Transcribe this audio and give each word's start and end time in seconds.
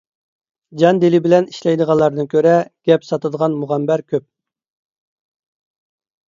جان- 0.83 0.99
دىلى 1.03 1.19
بىلەن 1.25 1.47
ئىشلەيدىغانلاردىن 1.51 2.29
كۆرە، 2.31 2.55
گەپ 2.91 3.05
ساتىدىغان 3.09 3.59
مۇغەمبەر 3.65 4.05
كۆپ. 4.15 4.27